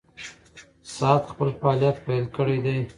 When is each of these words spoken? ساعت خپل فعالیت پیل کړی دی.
ساعت 0.95 1.23
خپل 1.31 1.49
فعالیت 1.61 1.97
پیل 2.05 2.25
کړی 2.35 2.57
دی. 2.65 2.77